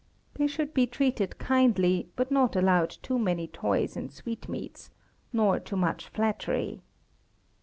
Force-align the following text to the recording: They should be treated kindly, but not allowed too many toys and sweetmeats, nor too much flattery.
They 0.33 0.47
should 0.47 0.73
be 0.73 0.87
treated 0.87 1.37
kindly, 1.37 2.09
but 2.15 2.31
not 2.31 2.55
allowed 2.55 2.89
too 2.89 3.19
many 3.19 3.45
toys 3.47 3.95
and 3.95 4.11
sweetmeats, 4.11 4.89
nor 5.31 5.59
too 5.59 5.75
much 5.77 6.07
flattery. 6.07 6.81